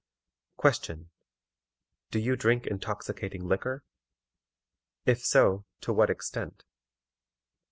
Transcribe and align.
Question. 0.57 1.11
DO 2.09 2.17
YOU 2.17 2.35
DRINK 2.35 2.65
INTOXICATING 2.65 3.45
LIQUOR? 3.47 3.83
IF 5.05 5.23
SO, 5.23 5.63
TO 5.79 5.93
WHAT 5.93 6.09
EXTENT? 6.09 6.65